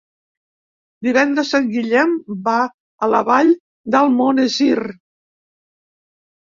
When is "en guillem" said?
1.59-2.17